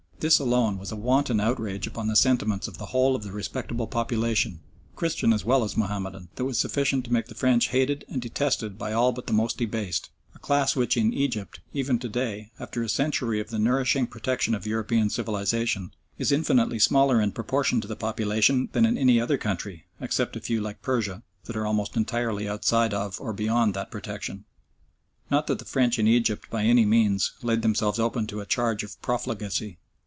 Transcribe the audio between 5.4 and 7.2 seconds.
well as Mahomedan, that was sufficient to